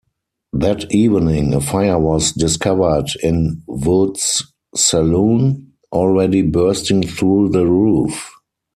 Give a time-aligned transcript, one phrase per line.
[0.53, 4.43] That evening, a fire was discovered in Wood's
[4.73, 8.31] Saloon, already bursting through the roof.